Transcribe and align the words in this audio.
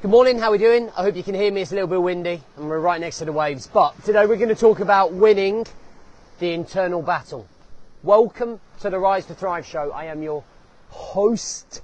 Good 0.00 0.12
morning, 0.12 0.38
how 0.38 0.50
are 0.50 0.52
we 0.52 0.58
doing? 0.58 0.90
I 0.90 1.02
hope 1.02 1.16
you 1.16 1.24
can 1.24 1.34
hear 1.34 1.50
me. 1.50 1.62
It's 1.62 1.72
a 1.72 1.74
little 1.74 1.88
bit 1.88 2.00
windy 2.00 2.40
and 2.56 2.68
we're 2.68 2.78
right 2.78 3.00
next 3.00 3.18
to 3.18 3.24
the 3.24 3.32
waves. 3.32 3.66
But 3.66 4.00
today 4.04 4.26
we're 4.26 4.36
going 4.36 4.48
to 4.48 4.54
talk 4.54 4.78
about 4.78 5.12
winning 5.12 5.66
the 6.38 6.52
internal 6.52 7.02
battle. 7.02 7.48
Welcome 8.04 8.60
to 8.78 8.90
the 8.90 8.98
Rise 9.00 9.26
to 9.26 9.34
Thrive 9.34 9.66
show. 9.66 9.90
I 9.90 10.04
am 10.04 10.22
your 10.22 10.44
host, 10.90 11.82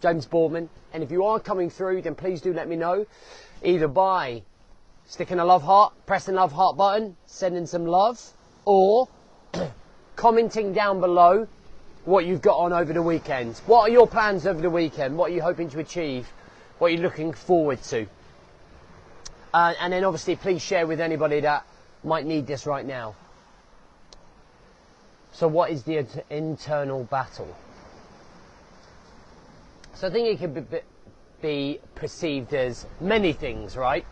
James 0.00 0.26
Boardman. 0.26 0.68
And 0.92 1.04
if 1.04 1.12
you 1.12 1.24
are 1.24 1.38
coming 1.38 1.70
through, 1.70 2.02
then 2.02 2.16
please 2.16 2.40
do 2.40 2.52
let 2.52 2.68
me 2.68 2.74
know 2.74 3.06
either 3.62 3.86
by 3.86 4.42
sticking 5.06 5.38
a 5.38 5.44
love 5.44 5.62
heart, 5.62 5.92
pressing 6.06 6.34
love 6.34 6.50
heart 6.50 6.76
button, 6.76 7.16
sending 7.26 7.66
some 7.66 7.86
love, 7.86 8.20
or 8.64 9.08
commenting 10.16 10.72
down 10.72 10.98
below 10.98 11.46
what 12.04 12.26
you've 12.26 12.42
got 12.42 12.56
on 12.56 12.72
over 12.72 12.92
the 12.92 13.00
weekend. 13.00 13.58
What 13.66 13.88
are 13.88 13.92
your 13.92 14.08
plans 14.08 14.44
over 14.44 14.60
the 14.60 14.70
weekend? 14.70 15.16
What 15.16 15.30
are 15.30 15.34
you 15.34 15.42
hoping 15.42 15.70
to 15.70 15.78
achieve? 15.78 16.26
What 16.82 16.90
you're 16.90 16.98
you 16.98 17.04
looking 17.04 17.32
forward 17.32 17.80
to? 17.84 18.08
Uh, 19.54 19.72
and 19.78 19.92
then 19.92 20.02
obviously 20.02 20.34
please 20.34 20.60
share 20.60 20.84
with 20.84 21.00
anybody 21.00 21.38
that 21.38 21.64
might 22.02 22.26
need 22.26 22.48
this 22.48 22.66
right 22.66 22.84
now. 22.84 23.14
So 25.32 25.46
what 25.46 25.70
is 25.70 25.84
the 25.84 26.04
internal 26.28 27.04
battle? 27.04 27.56
So 29.94 30.08
I 30.08 30.10
think 30.10 30.26
it 30.26 30.38
could 30.40 30.70
be, 30.70 30.80
be 31.40 31.80
perceived 31.94 32.52
as 32.52 32.84
many 33.00 33.32
things, 33.32 33.76
right? 33.76 34.04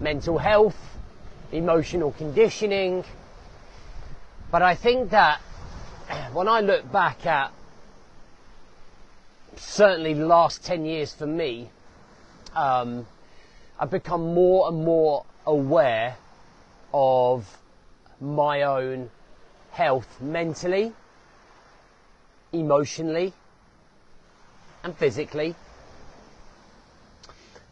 Mental 0.00 0.38
health, 0.38 0.78
emotional 1.52 2.12
conditioning. 2.12 3.04
But 4.50 4.62
I 4.62 4.76
think 4.76 5.10
that 5.10 5.40
when 6.32 6.48
I 6.48 6.62
look 6.62 6.90
back 6.90 7.26
at 7.26 7.52
certainly 9.56 10.14
the 10.14 10.24
last 10.24 10.64
10 10.64 10.86
years 10.86 11.12
for 11.12 11.26
me, 11.26 11.68
um, 12.54 13.06
I've 13.78 13.90
become 13.90 14.34
more 14.34 14.68
and 14.68 14.84
more 14.84 15.24
aware 15.46 16.16
of 16.92 17.58
my 18.20 18.62
own 18.62 19.10
health 19.70 20.20
mentally, 20.20 20.92
emotionally, 22.52 23.32
and 24.82 24.96
physically. 24.96 25.54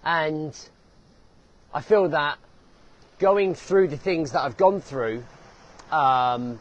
And 0.05 0.56
I 1.75 1.81
feel 1.81 2.08
that 2.11 2.39
going 3.19 3.55
through 3.55 3.89
the 3.89 3.97
things 3.97 4.33
that 4.33 4.42
I've 4.42 4.56
gone 4.56 4.81
through 4.81 5.25
um, 5.91 6.61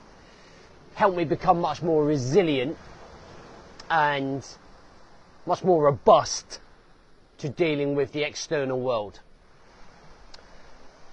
helped 0.95 1.17
me 1.17 1.25
become 1.25 1.59
much 1.59 1.81
more 1.81 2.03
resilient 2.03 2.77
and 3.89 4.45
much 5.45 5.63
more 5.63 5.83
robust 5.83 6.59
to 7.39 7.49
dealing 7.49 7.95
with 7.95 8.11
the 8.11 8.23
external 8.23 8.79
world. 8.79 9.19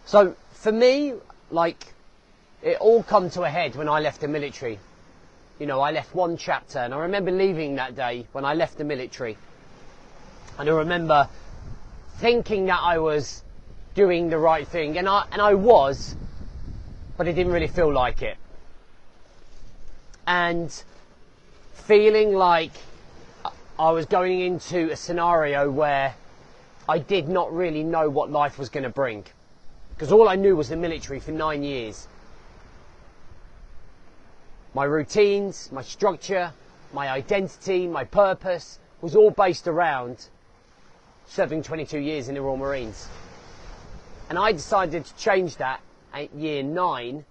So 0.04 0.36
for 0.52 0.72
me, 0.72 1.14
like, 1.50 1.94
it 2.62 2.78
all 2.78 3.02
come 3.02 3.30
to 3.30 3.42
a 3.42 3.48
head 3.48 3.76
when 3.76 3.88
I 3.88 4.00
left 4.00 4.20
the 4.20 4.28
military. 4.28 4.78
You 5.58 5.66
know, 5.66 5.80
I 5.80 5.90
left 5.90 6.14
one 6.14 6.36
chapter 6.36 6.78
and 6.78 6.94
I 6.94 6.98
remember 6.98 7.30
leaving 7.30 7.76
that 7.76 7.94
day 7.94 8.26
when 8.32 8.44
I 8.44 8.54
left 8.54 8.78
the 8.78 8.84
military. 8.84 9.36
And 10.58 10.68
I 10.68 10.72
remember 10.72 11.28
thinking 12.18 12.66
that 12.66 12.80
I 12.80 12.98
was 12.98 13.42
doing 13.94 14.30
the 14.30 14.38
right 14.38 14.66
thing 14.66 14.98
and 14.98 15.08
I, 15.08 15.26
and 15.32 15.40
I 15.40 15.54
was, 15.54 16.16
but 17.16 17.28
it 17.28 17.34
didn't 17.34 17.52
really 17.52 17.68
feel 17.68 17.92
like 17.92 18.22
it. 18.22 18.36
And 20.26 20.72
feeling 21.74 22.32
like 22.32 22.72
I 23.78 23.90
was 23.90 24.04
going 24.04 24.40
into 24.40 24.90
a 24.90 24.96
scenario 24.96 25.70
where 25.70 26.14
I 26.88 26.98
did 26.98 27.28
not 27.28 27.52
really 27.54 27.82
know 27.82 28.10
what 28.10 28.30
life 28.30 28.58
was 28.58 28.68
going 28.68 28.84
to 28.84 28.90
bring. 28.90 29.24
Because 29.94 30.12
all 30.12 30.28
I 30.28 30.36
knew 30.36 30.56
was 30.56 30.68
the 30.68 30.76
military 30.76 31.20
for 31.20 31.32
nine 31.32 31.62
years. 31.62 32.06
My 34.74 34.84
routines, 34.84 35.70
my 35.72 35.82
structure, 35.82 36.52
my 36.92 37.08
identity, 37.08 37.86
my 37.86 38.04
purpose 38.04 38.78
was 39.00 39.16
all 39.16 39.30
based 39.30 39.66
around 39.66 40.26
serving 41.26 41.62
22 41.62 41.98
years 41.98 42.28
in 42.28 42.34
the 42.34 42.42
Royal 42.42 42.58
Marines. 42.58 43.08
And 44.28 44.38
I 44.38 44.52
decided 44.52 45.04
to 45.06 45.16
change 45.16 45.56
that 45.56 45.80
at 46.12 46.34
year 46.34 46.62
nine 46.62 47.24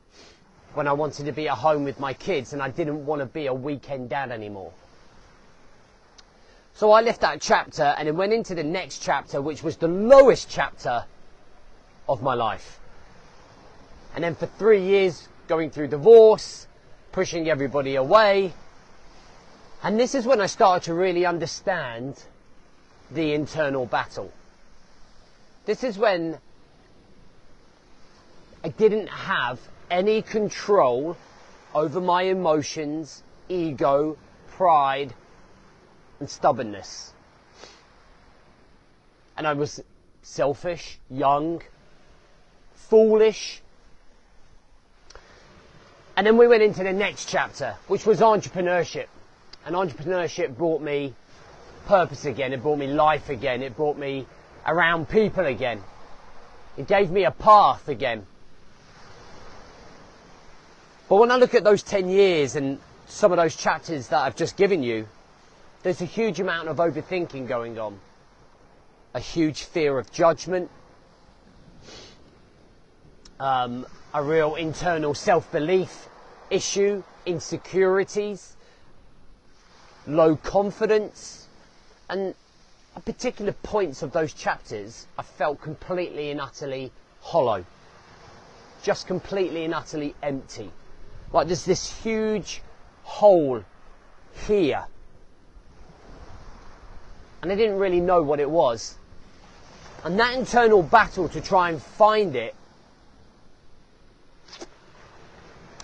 when 0.74 0.88
I 0.88 0.94
wanted 0.94 1.26
to 1.28 1.32
be 1.32 1.48
at 1.50 1.58
home 1.58 1.84
with 1.84 2.00
my 2.00 2.14
kids 2.14 2.54
and 2.54 2.62
I 2.62 2.70
didn't 2.70 3.06
want 3.06 3.20
to 3.20 3.28
be 3.28 3.46
a 3.46 3.54
weekend 3.54 4.10
dad 4.10 4.32
anymore. 4.32 4.72
So 6.74 6.92
I 6.92 7.02
left 7.02 7.22
that 7.22 7.42
chapter 7.42 7.84
and 7.84 8.08
then 8.08 8.18
went 8.18 8.34
into 8.34 8.56
the 8.56 8.64
next 8.64 9.04
chapter, 9.04 9.42
which 9.42 9.64
was 9.64 9.78
the 9.78 9.88
lowest 9.88 10.50
chapter 10.50 11.06
of 12.08 12.22
my 12.22 12.34
life. 12.34 12.80
And 14.16 14.24
then 14.24 14.36
for 14.36 14.46
three 14.46 14.82
years, 14.82 15.28
going 15.48 15.70
through 15.70 15.88
divorce, 15.88 16.68
pushing 17.12 17.50
everybody 17.50 17.96
away. 17.96 18.54
And 19.84 20.00
this 20.00 20.16
is 20.16 20.26
when 20.26 20.42
I 20.42 20.46
started 20.46 20.86
to 20.86 20.94
really 20.94 21.26
understand 21.26 22.24
the 23.12 23.34
internal 23.34 23.86
battle. 23.86 24.32
This 25.66 25.84
is 25.84 25.98
when 25.98 26.40
I 28.64 28.70
didn't 28.70 29.08
have 29.08 29.60
any 29.90 30.22
control 30.22 31.18
over 31.74 32.00
my 32.00 32.24
emotions, 32.24 33.24
ego, 33.50 34.18
pride, 34.50 35.14
and 36.22 36.30
stubbornness. 36.30 37.12
And 39.36 39.46
I 39.46 39.54
was 39.54 39.84
selfish, 40.22 41.00
young, 41.10 41.62
foolish. 42.74 43.62
And 46.16 46.28
then 46.28 46.38
we 46.38 46.48
went 46.48 46.62
into 46.62 46.84
the 46.84 46.94
next 46.94 47.28
chapter, 47.28 47.76
which 47.88 48.06
was 48.06 48.20
entrepreneurship. 48.20 49.08
And 49.66 49.76
entrepreneurship 49.76 50.56
brought 50.56 50.82
me 50.82 51.16
purpose 51.88 52.26
again, 52.26 52.54
it 52.54 52.62
brought 52.62 52.78
me 52.78 52.88
life 52.88 53.30
again, 53.30 53.64
it 53.64 53.76
brought 53.76 53.98
me 53.98 54.28
around 54.68 55.10
people 55.10 55.46
again. 55.48 55.82
It 56.78 56.88
gave 56.88 57.10
me 57.10 57.26
a 57.26 57.32
path 57.32 57.88
again. 57.88 58.28
But 61.10 61.16
when 61.16 61.32
I 61.32 61.38
look 61.38 61.56
at 61.56 61.64
those 61.64 61.82
10 61.82 62.10
years 62.10 62.56
and 62.56 62.80
some 63.08 63.32
of 63.32 63.38
those 63.38 63.56
chapters 63.56 64.10
that 64.10 64.20
I've 64.20 64.36
just 64.36 64.56
given 64.56 64.84
you, 64.84 65.08
there's 65.84 66.02
a 66.02 66.06
huge 66.06 66.40
amount 66.40 66.68
of 66.68 66.78
overthinking 66.78 67.48
going 67.48 67.80
on. 67.80 68.00
A 69.14 69.20
huge 69.20 69.64
fear 69.64 69.98
of 69.98 70.12
judgment. 70.12 70.70
Um, 73.40 73.88
a 74.14 74.24
real 74.24 74.56
internal 74.56 75.14
self-belief 75.14 76.08
issue, 76.50 77.04
insecurities, 77.26 78.56
low 80.06 80.36
confidence, 80.36 81.48
and 82.10 82.36
at 82.96 83.06
particular 83.06 83.54
points 83.54 84.04
of 84.04 84.12
those 84.12 84.34
chapters, 84.34 85.08
I 85.18 85.24
felt 85.24 85.62
completely 85.62 86.30
and 86.30 86.40
utterly 86.40 86.92
hollow. 87.22 87.66
Just 88.84 89.08
completely 89.08 89.66
and 89.66 89.74
utterly 89.74 90.14
empty. 90.22 90.72
Like 91.34 91.48
there's 91.48 91.66
this 91.66 91.92
huge 92.04 92.62
hole 93.04 93.64
here 94.48 94.86
and 97.42 97.52
I 97.52 97.56
didn't 97.56 97.78
really 97.78 98.00
know 98.00 98.22
what 98.22 98.40
it 98.40 98.50
was. 98.50 98.96
And 100.04 100.20
that 100.20 100.36
internal 100.36 100.82
battle 100.84 101.30
to 101.30 101.42
try 101.42 101.70
and 101.70 101.82
find 101.82 102.36
it 102.36 102.56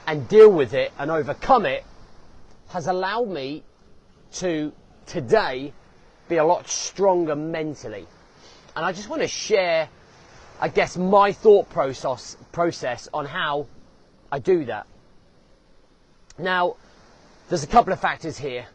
and 0.06 0.28
deal 0.28 0.50
with 0.50 0.74
it 0.74 0.92
and 0.98 1.12
overcome 1.12 1.66
it 1.66 1.84
has 2.70 2.88
allowed 2.88 3.28
me 3.30 3.64
to 4.34 4.72
today 5.06 5.74
be 6.30 6.38
a 6.38 6.44
lot 6.44 6.68
stronger 6.68 7.36
mentally. 7.36 8.06
And 8.76 8.86
I 8.86 8.92
just 8.92 9.10
want 9.10 9.22
to 9.22 9.28
share, 9.28 9.90
I 10.60 10.68
guess, 10.68 10.98
my 10.98 11.32
thought 11.32 11.70
process, 11.70 12.38
process 12.52 13.08
on 13.14 13.26
how 13.26 13.68
I 14.32 14.40
do 14.40 14.66
that. 14.66 14.86
Now, 16.38 16.76
there's 17.50 17.64
a 17.64 17.68
couple 17.68 17.94
of 17.94 18.00
factors 18.00 18.38
here. 18.38 18.68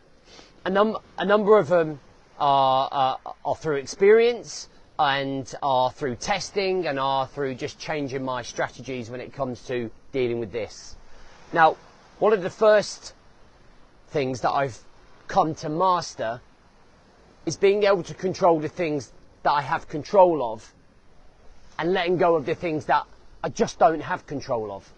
A, 0.65 0.71
num- 0.71 0.99
a 1.19 1.25
number 1.25 1.59
of 1.59 1.69
them 1.69 2.01
are, 2.43 3.19
uh, 3.25 3.31
are 3.45 3.55
through 3.55 3.77
experience 3.77 4.69
and 4.99 5.55
are 5.63 5.93
through 5.93 6.17
testing 6.17 6.89
and 6.89 6.99
are 6.99 7.29
through 7.29 7.55
just 7.55 7.79
changing 7.79 8.25
my 8.25 8.43
strategies 8.43 9.09
when 9.09 9.21
it 9.21 9.33
comes 9.33 9.63
to 9.63 9.89
dealing 10.11 10.41
with 10.41 10.51
this. 10.51 10.97
Now, 11.53 11.77
one 12.19 12.33
of 12.33 12.43
the 12.43 12.51
first 12.51 13.15
things 14.09 14.41
that 14.41 14.51
I've 14.51 14.77
come 15.29 15.55
to 15.57 15.69
master 15.69 16.41
is 17.47 17.57
being 17.57 17.85
able 17.85 18.03
to 18.03 18.15
control 18.15 18.59
the 18.59 18.69
things 18.69 19.13
that 19.45 19.53
I 19.53 19.63
have 19.63 19.89
control 19.89 20.53
of 20.53 20.75
and 21.79 21.93
letting 21.93 22.17
go 22.17 22.35
of 22.35 22.45
the 22.45 22.57
things 22.57 22.87
that 22.87 23.07
I 23.45 23.51
just 23.51 23.79
don't 23.79 24.01
have 24.01 24.27
control 24.27 24.73
of. 24.73 24.93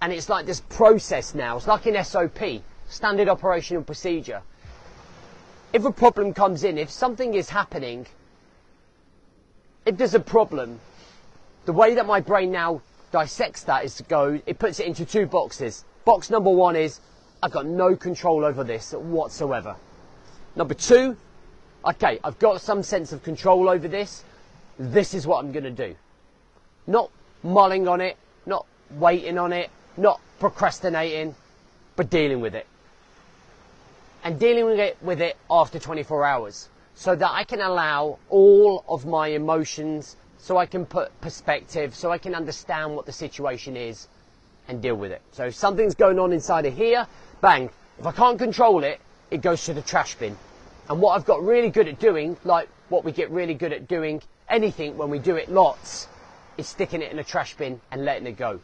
And 0.00 0.14
it's 0.14 0.30
like 0.30 0.46
this 0.46 0.60
process 0.60 1.34
now. 1.34 1.58
It's 1.58 1.66
like 1.66 1.84
an 1.84 2.02
SOP, 2.02 2.62
standard 2.86 3.28
operational 3.28 3.82
procedure 3.82 4.42
if 5.72 5.84
a 5.84 5.92
problem 5.92 6.34
comes 6.34 6.64
in, 6.64 6.78
if 6.78 6.90
something 6.90 7.34
is 7.34 7.50
happening 7.50 8.06
if 9.88 9.96
there's 9.96 10.14
a 10.14 10.20
problem, 10.20 10.78
the 11.64 11.72
way 11.72 11.94
that 11.94 12.06
my 12.06 12.20
brain 12.20 12.52
now 12.52 12.82
dissects 13.10 13.62
that 13.62 13.86
is 13.86 13.96
to 13.96 14.02
go, 14.02 14.38
it 14.44 14.58
puts 14.58 14.80
it 14.80 14.86
into 14.86 15.06
two 15.06 15.24
boxes. 15.24 15.82
Box 16.04 16.28
number 16.28 16.50
one 16.50 16.76
is, 16.76 17.00
I've 17.42 17.52
got 17.52 17.64
no 17.64 17.96
control 17.96 18.44
over 18.44 18.64
this 18.64 18.92
whatsoever. 18.92 19.76
Number 20.56 20.74
two, 20.74 21.16
okay, 21.86 22.20
I've 22.22 22.38
got 22.38 22.60
some 22.60 22.82
sense 22.82 23.12
of 23.12 23.22
control 23.22 23.70
over 23.70 23.88
this. 23.88 24.24
This 24.78 25.14
is 25.14 25.26
what 25.26 25.42
I'm 25.42 25.52
going 25.52 25.64
to 25.64 25.70
do. 25.70 25.96
Not 26.86 27.10
mulling 27.42 27.88
on 27.88 28.02
it, 28.02 28.18
not 28.44 28.66
waiting 28.90 29.38
on 29.38 29.54
it, 29.54 29.70
not 29.96 30.20
procrastinating, 30.38 31.34
but 31.96 32.10
dealing 32.10 32.42
with 32.42 32.54
it. 32.54 32.66
And 34.24 34.38
dealing 34.38 34.64
with 34.64 34.78
it, 34.78 34.96
with 35.00 35.20
it 35.20 35.36
after 35.50 35.78
24 35.78 36.24
hours 36.24 36.68
so 36.98 37.14
that 37.14 37.30
I 37.30 37.44
can 37.44 37.60
allow 37.60 38.18
all 38.28 38.84
of 38.88 39.06
my 39.06 39.28
emotions, 39.28 40.16
so 40.36 40.56
I 40.56 40.66
can 40.66 40.84
put 40.84 41.20
perspective, 41.20 41.94
so 41.94 42.10
I 42.10 42.18
can 42.18 42.34
understand 42.34 42.96
what 42.96 43.06
the 43.06 43.12
situation 43.12 43.76
is 43.76 44.08
and 44.66 44.82
deal 44.82 44.96
with 44.96 45.12
it. 45.12 45.22
So 45.30 45.46
if 45.46 45.54
something's 45.54 45.94
going 45.94 46.18
on 46.18 46.32
inside 46.32 46.66
of 46.66 46.74
here, 46.74 47.06
bang. 47.40 47.70
If 48.00 48.06
I 48.06 48.10
can't 48.10 48.36
control 48.36 48.82
it, 48.82 49.00
it 49.30 49.42
goes 49.42 49.64
to 49.66 49.74
the 49.74 49.80
trash 49.80 50.16
bin. 50.16 50.36
And 50.90 51.00
what 51.00 51.12
I've 51.12 51.24
got 51.24 51.40
really 51.40 51.70
good 51.70 51.86
at 51.86 52.00
doing, 52.00 52.36
like 52.42 52.68
what 52.88 53.04
we 53.04 53.12
get 53.12 53.30
really 53.30 53.54
good 53.54 53.72
at 53.72 53.86
doing 53.86 54.20
anything 54.48 54.96
when 54.96 55.08
we 55.08 55.20
do 55.20 55.36
it 55.36 55.48
lots, 55.48 56.08
is 56.56 56.66
sticking 56.66 57.00
it 57.00 57.12
in 57.12 57.20
a 57.20 57.24
trash 57.24 57.54
bin 57.54 57.80
and 57.92 58.04
letting 58.04 58.26
it 58.26 58.36
go. 58.36 58.58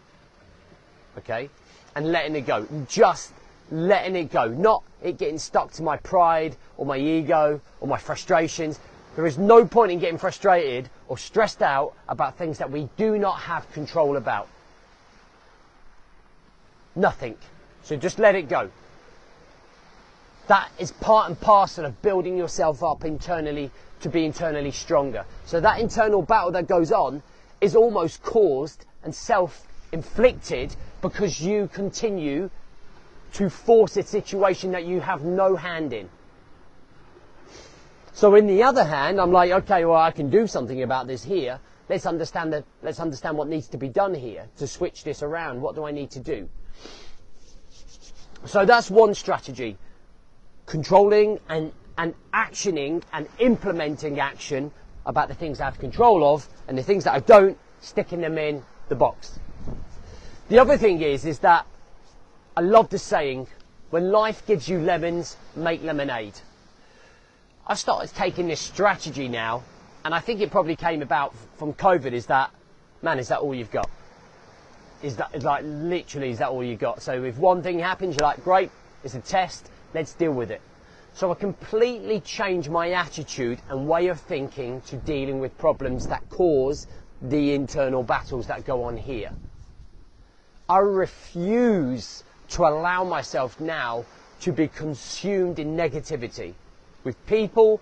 Okay? 1.19 1.49
And 1.95 2.11
letting 2.11 2.35
it 2.35 2.47
go. 2.47 2.67
Just 2.89 3.33
letting 3.71 4.17
it 4.17 4.31
go. 4.31 4.49
Not 4.49 4.83
it 5.03 5.19
getting 5.19 5.39
stuck 5.39 5.73
to 5.73 5.83
my 5.83 5.97
pride 5.99 6.57
or 6.77 6.87
my 6.87 6.97
ego 6.97 7.61
or 7.81 7.89
my 7.89 7.99
frustrations. 7.99 8.79
There 9.17 9.27
is 9.27 9.39
no 9.39 9.65
point 9.65 9.93
in 9.93 9.99
getting 9.99 10.19
frustrated 10.19 10.91
or 11.09 11.17
stressed 11.19 11.63
out 11.63 11.95
about 12.09 12.37
things 12.37 12.59
that 12.59 12.71
we 12.71 12.89
do 12.97 13.19
not 13.19 13.41
have 13.41 13.71
control 13.73 14.17
about. 14.17 14.49
Nothing. 16.97 17.37
So 17.83 17.97
just 17.97 18.19
let 18.19 18.35
it 18.35 18.49
go. 18.49 18.71
That 20.47 20.69
is 20.79 20.93
part 20.93 21.29
and 21.29 21.41
parcel 21.41 21.87
of 21.87 22.03
building 22.03 22.37
yourself 22.37 22.83
up 22.83 23.05
internally 23.05 23.71
to 24.01 24.09
be 24.09 24.25
internally 24.25 24.71
stronger. 24.71 25.25
So 25.47 25.61
that 25.61 25.81
internal 25.81 26.23
battle 26.23 26.51
that 26.53 26.67
goes 26.67 26.93
on 26.93 27.23
is 27.61 27.75
almost 27.75 28.23
caused 28.23 28.85
and 29.03 29.15
self-inflicted 29.15 30.77
because 31.01 31.41
you 31.41 31.69
continue 31.73 32.51
to 33.35 33.51
force 33.51 33.97
a 33.97 34.03
situation 34.03 34.73
that 34.73 34.85
you 34.85 35.01
have 35.01 35.23
no 35.23 35.57
hand 35.57 35.93
in. 35.93 36.09
So 38.13 38.37
in 38.37 38.47
the 38.47 38.63
other 38.63 38.85
hand, 38.85 39.21
I'm 39.21 39.33
like, 39.33 39.51
okay, 39.51 39.85
well, 39.85 40.01
I 40.01 40.13
can 40.13 40.31
do 40.31 40.47
something 40.47 40.83
about 40.83 41.09
this 41.09 41.25
here. 41.25 41.59
Let's 41.89 42.07
understand 42.07 42.53
that, 42.53 42.65
let's 42.83 43.01
understand 43.01 43.37
what 43.37 43.49
needs 43.49 43.67
to 43.69 43.77
be 43.77 43.89
done 43.89 44.15
here 44.15 44.47
to 44.59 44.67
switch 44.69 45.03
this 45.03 45.23
around. 45.23 45.61
What 45.61 45.75
do 45.75 45.85
I 45.85 45.91
need 45.91 46.11
to 46.13 46.21
do? 46.21 46.49
So 48.47 48.65
that's 48.65 48.89
one 48.89 49.15
strategy. 49.15 49.77
Controlling 50.67 51.41
and, 51.49 51.73
and 51.99 52.15
actioning 52.33 53.03
and 53.13 53.27
implementing 53.41 54.21
action 54.21 54.71
about 55.05 55.27
the 55.27 55.35
things 55.35 55.61
I 55.61 55.65
have 55.65 55.79
control 55.79 56.35
of 56.35 56.49
and 56.69 56.79
the 56.79 56.83
things 56.85 57.05
that 57.05 57.15
I 57.15 57.21
don't, 57.21 57.59
sticking 57.81 58.21
them 58.21 58.39
in 58.39 58.63
the 58.89 58.95
box. 58.95 59.41
The 60.49 60.61
other 60.61 60.79
thing 60.79 61.03
is, 61.03 61.25
is 61.25 61.41
that 61.41 61.67
I 62.57 62.61
love 62.61 62.89
the 62.89 63.01
saying, 63.01 63.49
when 63.91 64.13
life 64.13 64.47
gives 64.47 64.69
you 64.69 64.79
lemons, 64.79 65.37
make 65.57 65.83
lemonade. 65.83 66.35
I've 67.67 67.81
started 67.81 68.15
taking 68.15 68.47
this 68.47 68.61
strategy 68.61 69.27
now, 69.27 69.65
and 70.05 70.15
I 70.15 70.21
think 70.21 70.41
it 70.41 70.53
probably 70.53 70.77
came 70.77 71.03
about 71.03 71.35
from 71.57 71.73
COVID, 71.73 72.13
is 72.13 72.27
that, 72.27 72.53
man, 73.03 73.19
is 73.19 73.27
that 73.29 73.41
all 73.41 73.57
you've 73.57 73.73
got? 73.73 73.91
Is 75.03 75.17
that, 75.17 75.35
is 75.35 75.43
like, 75.43 75.65
literally, 75.67 76.31
is 76.31 76.39
that 76.39 76.51
all 76.51 76.63
you 76.63 76.77
got? 76.77 77.03
So 77.03 77.25
if 77.25 77.37
one 77.39 77.61
thing 77.61 77.81
happens, 77.81 78.17
you're 78.17 78.29
like, 78.29 78.45
great, 78.45 78.71
it's 79.03 79.15
a 79.15 79.21
test, 79.21 79.69
let's 79.93 80.13
deal 80.13 80.33
with 80.33 80.53
it. 80.53 80.61
So 81.13 81.33
I 81.33 81.35
completely 81.35 82.21
changed 82.21 82.71
my 82.71 82.93
attitude 82.93 83.59
and 83.69 83.89
way 83.89 84.07
of 84.07 84.21
thinking 84.21 84.81
to 84.83 84.97
dealing 84.99 85.41
with 85.41 85.59
problems 85.59 86.07
that 86.07 86.29
cause 86.31 86.87
the 87.21 87.55
internal 87.55 88.05
battles 88.05 88.47
that 88.47 88.65
go 88.65 88.85
on 88.85 88.97
here. 88.97 89.33
I 90.69 90.79
refuse 90.79 92.23
to 92.51 92.63
allow 92.63 93.05
myself 93.05 93.61
now 93.61 94.05
to 94.41 94.53
be 94.53 94.69
consumed 94.69 95.59
in 95.59 95.77
negativity 95.77 96.55
with 97.03 97.27
people, 97.27 97.81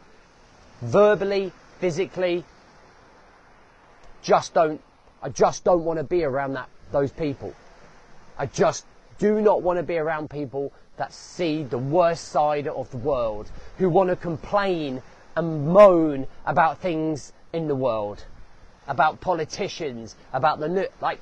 verbally, 0.81 1.53
physically. 1.81 2.45
Just 4.23 4.55
don't, 4.55 4.81
I 5.23 5.29
just 5.29 5.65
don't 5.65 5.85
want 5.85 5.99
to 5.99 6.05
be 6.05 6.25
around 6.25 6.55
that, 6.55 6.69
those 6.91 7.11
people. 7.11 7.55
I 8.39 8.47
just 8.47 8.87
do 9.19 9.41
not 9.41 9.63
want 9.63 9.79
to 9.79 9.83
be 9.83 9.99
around 9.99 10.31
people 10.31 10.73
that 10.97 11.13
see 11.13 11.63
the 11.63 11.79
worst 11.79 12.29
side 12.29 12.69
of 12.69 12.91
the 12.91 12.97
world, 12.99 13.51
who 13.79 13.89
want 13.89 14.11
to 14.11 14.17
complain 14.17 15.03
and 15.37 15.67
moan 15.67 16.27
about 16.45 16.79
things 16.79 17.33
in 17.53 17.67
the 17.67 17.75
world, 17.75 18.25
about 18.87 19.21
politicians, 19.21 20.15
about 20.33 20.61
the, 20.61 20.89
like, 21.01 21.21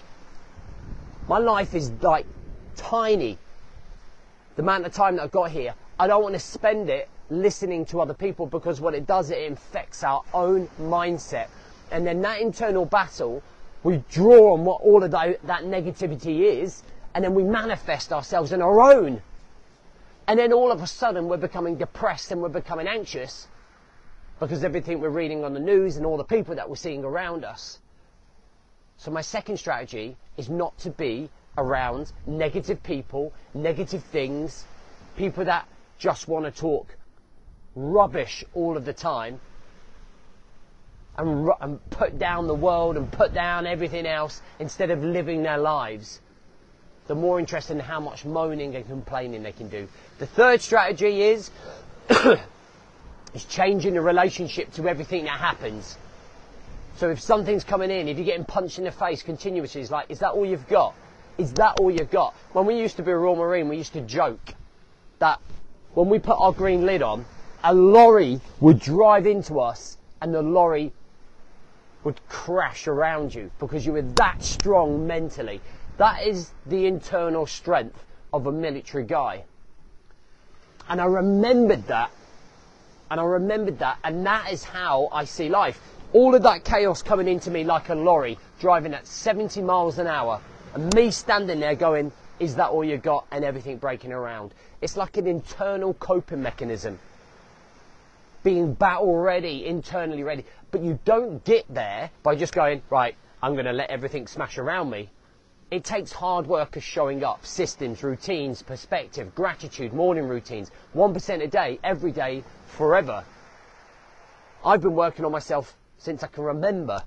my 1.29 1.39
life 1.39 1.75
is 1.75 1.91
like 2.03 2.27
tiny. 2.76 3.38
The 4.56 4.62
amount 4.62 4.87
of 4.87 4.93
time 4.93 5.17
that 5.17 5.22
I've 5.22 5.31
got 5.31 5.50
here, 5.50 5.75
I 5.99 6.06
don't 6.06 6.22
want 6.22 6.34
to 6.34 6.40
spend 6.40 6.88
it 6.90 7.08
listening 7.31 7.84
to 7.87 8.00
other 8.00 8.14
people 8.14 8.46
because 8.46 8.81
what 8.81 8.94
it 8.94 9.06
does, 9.06 9.31
it 9.31 9.43
infects 9.43 10.02
our 10.02 10.22
own 10.34 10.69
mindset. 10.81 11.49
And 11.90 12.06
then 12.06 12.22
that 12.22 12.40
internal 12.40 12.84
battle, 12.84 13.43
we 13.82 14.02
draw 14.11 14.55
on 14.55 14.64
what 14.64 14.82
all 14.82 15.02
of 15.02 15.11
that, 15.12 15.44
that 15.46 15.64
negativity 15.64 16.62
is, 16.62 16.82
and 17.14 17.25
then 17.25 17.34
we 17.34 17.43
manifest 17.43 18.12
ourselves 18.12 18.52
in 18.52 18.62
our 18.62 18.81
own. 18.81 19.22
And 20.26 20.38
then 20.38 20.52
all 20.52 20.70
of 20.70 20.82
a 20.82 20.87
sudden 20.87 21.28
we're 21.28 21.37
becoming 21.37 21.76
depressed 21.76 22.31
and 22.31 22.40
we're 22.40 22.49
becoming 22.49 22.87
anxious 22.87 23.49
because 24.38 24.64
everything 24.64 25.00
we're 25.00 25.11
reading 25.11 25.44
on 25.44 25.55
the 25.55 25.61
news 25.61 25.96
and 25.96 26.06
all 26.06 26.17
the 26.17 26.25
people 26.25 26.55
that 26.55 26.69
we're 26.69 26.76
seeing 26.76 27.05
around 27.05 27.44
us. 27.44 27.78
So 28.96 29.11
my 29.11 29.22
second 29.22 29.56
strategy 29.58 30.17
is 30.37 30.49
not 30.49 30.76
to 30.78 30.90
be 30.90 31.31
around 31.56 32.12
negative 32.26 32.82
people, 32.82 33.32
negative 33.55 34.02
things, 34.05 34.64
people 35.17 35.44
that 35.44 35.67
just 35.99 36.29
want 36.29 36.44
to 36.47 36.50
talk 36.50 36.97
rubbish 37.75 38.44
all 38.55 38.76
of 38.76 38.85
the 38.85 38.93
time 38.93 39.41
and, 41.17 41.46
ru- 41.46 41.55
and 41.60 41.91
put 41.91 42.19
down 42.19 42.46
the 42.46 42.55
world 42.55 42.96
and 42.96 43.10
put 43.10 43.34
down 43.34 43.67
everything 43.67 44.06
else 44.06 44.41
instead 44.58 44.91
of 44.91 45.03
living 45.05 45.43
their 45.43 45.58
lives. 45.58 46.20
The 47.06 47.15
more 47.15 47.39
interested 47.39 47.75
in 47.75 47.81
how 47.81 48.01
much 48.01 48.25
moaning 48.25 48.75
and 48.77 48.86
complaining 48.86 49.43
they 49.43 49.53
can 49.53 49.69
do. 49.69 49.89
The 50.19 50.27
third 50.27 50.60
strategy 50.60 51.22
is 51.22 51.51
is 53.34 53.44
changing 53.48 53.94
the 53.94 54.01
relationship 54.01 54.72
to 54.75 54.89
everything 54.89 55.25
that 55.25 55.39
happens. 55.39 55.96
So 56.96 57.10
if 57.10 57.20
something's 57.20 57.65
coming 57.65 57.91
in, 57.91 58.08
if 58.08 58.17
you're 58.17 58.27
getting 58.27 58.44
punched 58.44 58.79
in 58.79 58.84
the 58.84 58.93
face 58.93 59.22
continuously, 59.22 59.81
it's 59.81 59.91
like, 59.91 60.10
is 60.10 60.20
that 60.20 60.31
all 60.32 60.44
you've 60.44 60.69
got? 60.69 60.94
Is 61.41 61.55
that 61.55 61.81
all 61.81 61.91
you've 61.91 62.11
got? 62.11 62.35
When 62.53 62.67
we 62.67 62.79
used 62.79 62.97
to 62.97 63.03
be 63.03 63.13
a 63.13 63.17
Royal 63.17 63.35
Marine, 63.35 63.70
we 63.70 63.79
used 63.79 63.94
to 63.94 64.03
joke 64.03 64.53
that 65.20 65.41
when 65.94 66.11
we 66.11 66.19
put 66.19 66.39
our 66.39 66.53
green 66.53 66.85
lid 66.85 67.01
on, 67.01 67.25
a 67.65 67.73
lorry 67.73 68.43
would 68.61 68.79
drive 68.79 69.27
into 69.27 69.59
us 69.59 69.97
and 70.20 70.35
the 70.35 70.43
lorry 70.43 70.93
would 72.05 72.20
crash 72.29 72.87
around 72.87 73.35
you 73.35 73.51
because 73.59 73.87
you 73.87 73.93
were 73.93 74.03
that 74.03 74.43
strong 74.44 75.06
mentally. 75.06 75.63
That 75.97 76.27
is 76.27 76.51
the 76.67 76.85
internal 76.85 77.47
strength 77.47 78.05
of 78.35 78.47
a 78.47 78.53
military 78.53 79.05
guy. 79.05 79.44
And 80.91 81.01
I 81.01 81.06
remembered 81.06 81.87
that. 81.87 82.11
And 83.11 83.19
I 83.19 83.25
remembered 83.25 83.79
that. 83.79 83.97
And 84.05 84.27
that 84.27 84.53
is 84.53 84.63
how 84.63 85.09
I 85.11 85.25
see 85.25 85.49
life. 85.49 85.81
All 86.13 86.35
of 86.35 86.43
that 86.43 86.65
chaos 86.65 87.01
coming 87.01 87.29
into 87.29 87.51
me 87.51 87.65
like 87.65 87.89
a 87.89 87.94
lorry 87.94 88.37
driving 88.61 88.93
at 88.93 89.06
70 89.06 89.63
miles 89.63 89.99
an 89.99 90.06
hour 90.06 90.43
and 90.74 90.94
me 90.94 91.10
standing 91.10 91.60
there 91.60 91.74
going, 91.74 92.12
is 92.39 92.55
that 92.56 92.70
all 92.70 92.84
you 92.84 92.96
got? 92.96 93.27
And 93.31 93.44
everything 93.44 93.77
breaking 93.77 94.12
around. 94.12 94.55
It's 94.81 94.96
like 94.96 95.17
an 95.17 95.27
internal 95.27 95.94
coping 95.94 96.43
mechanism. 96.43 96.98
Being 98.43 98.72
battle 98.72 99.17
ready, 99.17 99.67
internally 99.67 100.22
ready. 100.22 100.44
But 100.70 100.82
you 100.82 100.98
don't 101.05 101.44
get 101.44 101.67
there 101.69 102.10
by 102.22 102.36
just 102.36 102.55
going, 102.55 102.82
right, 102.89 103.15
I'm 103.43 103.53
going 103.53 103.67
to 103.67 103.72
let 103.72 103.91
everything 103.91 104.27
smash 104.27 104.56
around 104.58 104.91
me. 104.91 105.10
It 105.70 105.84
takes 105.84 106.12
hard 106.12 106.46
work 106.46 106.77
of 106.77 106.82
showing 106.82 107.22
up, 107.22 107.46
systems, 107.46 108.03
routines, 108.03 108.62
perspective, 108.62 109.34
gratitude, 109.34 109.93
morning 109.93 110.27
routines, 110.27 110.70
1% 110.96 111.43
a 111.43 111.46
day, 111.46 111.79
every 111.84 112.10
day, 112.10 112.43
forever. 112.67 113.24
I've 114.65 114.81
been 114.81 114.94
working 114.94 115.24
on 115.24 115.32
myself 115.32 115.77
since 115.98 116.22
I 116.22 116.27
can 116.27 116.44
remember. 116.44 117.03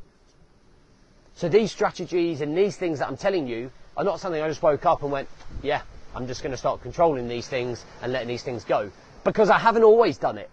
So 1.35 1.49
these 1.49 1.71
strategies 1.71 2.41
and 2.41 2.57
these 2.57 2.77
things 2.77 2.99
that 2.99 3.07
I'm 3.07 3.17
telling 3.17 3.47
you 3.47 3.71
are 3.97 4.03
not 4.03 4.19
something 4.19 4.41
I 4.41 4.47
just 4.47 4.61
woke 4.61 4.85
up 4.85 5.01
and 5.03 5.11
went, 5.11 5.27
yeah, 5.61 5.81
I'm 6.15 6.27
just 6.27 6.43
going 6.43 6.51
to 6.51 6.57
start 6.57 6.81
controlling 6.81 7.27
these 7.27 7.47
things 7.47 7.83
and 8.01 8.11
letting 8.11 8.27
these 8.27 8.43
things 8.43 8.63
go. 8.63 8.91
Because 9.23 9.49
I 9.49 9.57
haven't 9.57 9.83
always 9.83 10.17
done 10.17 10.37
it. 10.37 10.49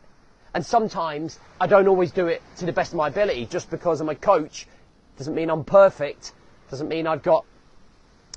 And 0.54 0.64
sometimes 0.64 1.38
I 1.60 1.66
don't 1.66 1.86
always 1.86 2.10
do 2.10 2.26
it 2.26 2.42
to 2.56 2.66
the 2.66 2.72
best 2.72 2.92
of 2.92 2.96
my 2.96 3.08
ability. 3.08 3.46
Just 3.46 3.70
because 3.70 4.00
I'm 4.00 4.08
a 4.08 4.14
coach 4.14 4.66
doesn't 5.18 5.34
mean 5.34 5.50
I'm 5.50 5.64
perfect. 5.64 6.32
Doesn't 6.70 6.88
mean 6.88 7.06
I've 7.06 7.22
got 7.22 7.44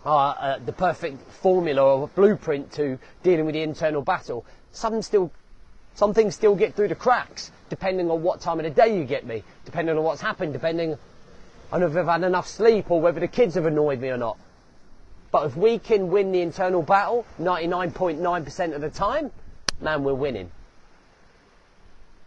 uh, 0.06 0.10
uh, 0.10 0.60
the 0.66 0.74
perfect 0.74 1.22
formula 1.32 1.82
or 1.82 2.08
blueprint 2.10 2.72
to 2.74 3.00
dealing 3.24 3.46
with 3.46 3.54
the 3.54 3.62
internal 3.62 4.02
battle. 4.02 4.46
Some 4.74 5.02
still, 5.02 5.32
some 5.96 6.14
things 6.14 6.36
still 6.36 6.56
get 6.56 6.76
through 6.76 6.90
the 6.90 6.96
cracks, 6.96 7.52
depending 7.70 8.12
on 8.12 8.22
what 8.22 8.42
time 8.42 8.60
of 8.60 8.66
the 8.66 8.70
day 8.70 8.98
you 8.98 9.06
get 9.06 9.26
me, 9.26 9.44
depending 9.66 9.98
on 9.98 10.04
what's 10.04 10.22
happened, 10.22 10.52
depending 10.54 10.98
on 11.74 11.82
if 11.82 11.98
I've 11.98 12.06
had 12.06 12.24
enough 12.24 12.48
sleep 12.48 12.92
or 12.92 13.02
whether 13.02 13.20
the 13.20 13.28
kids 13.28 13.56
have 13.56 13.66
annoyed 13.66 14.00
me 14.00 14.10
or 14.10 14.18
not. 14.18 14.38
But 15.32 15.48
if 15.48 15.58
we 15.58 15.80
can 15.80 16.10
win 16.10 16.32
the 16.32 16.42
internal 16.42 16.84
battle 16.84 17.26
99.9% 17.42 18.76
of 18.76 18.82
the 18.82 18.92
time, 18.92 19.32
man, 19.82 20.04
we're 20.04 20.14
winning. 20.14 20.52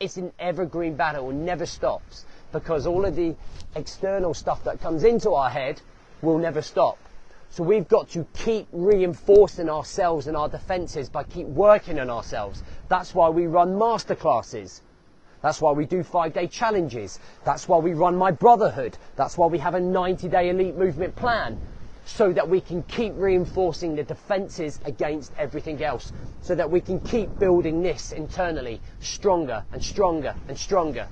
It's 0.00 0.16
an 0.16 0.32
evergreen 0.40 0.96
battle, 0.96 1.30
it 1.30 1.34
never 1.34 1.64
stops 1.64 2.24
because 2.50 2.88
all 2.88 3.04
of 3.04 3.14
the 3.14 3.36
external 3.76 4.34
stuff 4.34 4.64
that 4.64 4.80
comes 4.80 5.04
into 5.04 5.30
our 5.30 5.48
head 5.48 5.80
will 6.22 6.38
never 6.38 6.60
stop. 6.60 6.98
So 7.50 7.62
we've 7.62 7.86
got 7.86 8.10
to 8.10 8.26
keep 8.34 8.66
reinforcing 8.72 9.70
ourselves 9.70 10.26
and 10.26 10.36
our 10.36 10.48
defenses 10.48 11.08
by 11.08 11.22
keep 11.22 11.46
working 11.46 12.00
on 12.00 12.10
ourselves. 12.10 12.64
That's 12.88 13.14
why 13.14 13.28
we 13.28 13.46
run 13.46 13.78
masterclasses. 13.78 14.80
That's 15.46 15.60
why 15.60 15.70
we 15.70 15.86
do 15.86 16.02
five 16.02 16.32
day 16.32 16.48
challenges. 16.48 17.20
That's 17.44 17.68
why 17.68 17.78
we 17.78 17.94
run 17.94 18.16
my 18.16 18.32
brotherhood. 18.32 18.98
That's 19.14 19.38
why 19.38 19.46
we 19.46 19.58
have 19.58 19.76
a 19.76 19.80
90 19.80 20.28
day 20.28 20.48
elite 20.48 20.74
movement 20.74 21.14
plan 21.14 21.56
so 22.04 22.32
that 22.32 22.48
we 22.48 22.60
can 22.60 22.82
keep 22.82 23.12
reinforcing 23.14 23.94
the 23.94 24.02
defenses 24.02 24.80
against 24.84 25.32
everything 25.38 25.84
else, 25.84 26.12
so 26.40 26.56
that 26.56 26.68
we 26.68 26.80
can 26.80 26.98
keep 26.98 27.38
building 27.38 27.80
this 27.80 28.10
internally 28.10 28.80
stronger 28.98 29.62
and 29.72 29.84
stronger 29.84 30.34
and 30.48 30.58
stronger 30.58 31.06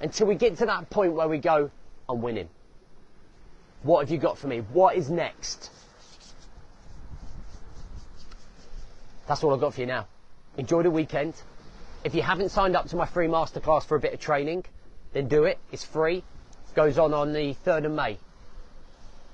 until 0.00 0.28
we 0.28 0.36
get 0.36 0.56
to 0.58 0.66
that 0.66 0.88
point 0.88 1.12
where 1.14 1.26
we 1.26 1.38
go, 1.38 1.68
I'm 2.08 2.22
winning. 2.22 2.48
What 3.82 4.02
have 4.02 4.10
you 4.12 4.18
got 4.18 4.38
for 4.38 4.46
me? 4.46 4.58
What 4.72 4.94
is 4.94 5.10
next? 5.10 5.72
That's 9.26 9.42
all 9.42 9.52
I've 9.52 9.60
got 9.60 9.74
for 9.74 9.80
you 9.80 9.88
now. 9.88 10.06
Enjoy 10.56 10.84
the 10.84 10.92
weekend. 10.92 11.34
If 12.06 12.14
you 12.14 12.22
haven't 12.22 12.50
signed 12.50 12.76
up 12.76 12.86
to 12.90 12.96
my 12.96 13.04
free 13.04 13.26
masterclass 13.26 13.84
for 13.84 13.96
a 13.96 14.00
bit 14.00 14.14
of 14.14 14.20
training, 14.20 14.64
then 15.12 15.26
do 15.26 15.42
it. 15.42 15.58
It's 15.72 15.82
free. 15.82 16.18
It 16.18 16.74
goes 16.76 16.98
on 16.98 17.12
on 17.12 17.32
the 17.32 17.56
3rd 17.66 17.86
of 17.86 17.90
May. 17.90 18.18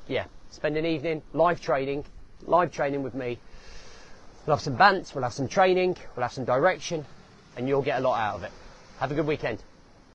Yeah, 0.09 0.25
spend 0.49 0.79
an 0.79 0.87
evening 0.87 1.21
live 1.35 1.61
training, 1.61 2.07
live 2.47 2.73
training 2.73 3.03
with 3.03 3.13
me. 3.15 3.39
We'll 4.47 4.57
have 4.57 4.63
some 4.63 4.79
bants, 4.79 5.15
we'll 5.15 5.23
have 5.23 5.35
some 5.35 5.49
training, 5.49 5.99
we'll 6.17 6.23
have 6.23 6.33
some 6.33 6.47
direction, 6.47 7.05
and 7.59 7.69
you'll 7.69 7.83
get 7.83 7.99
a 7.99 8.01
lot 8.01 8.19
out 8.19 8.37
of 8.37 8.45
it. 8.45 8.53
Have 9.01 9.13
a 9.13 9.15
good 9.17 9.27
weekend. 9.27 9.63